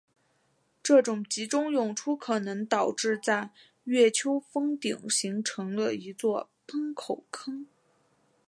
[0.81, 3.51] 这种集中涌出可能导致在
[3.83, 7.67] 月丘峰顶形成了一座喷口坑。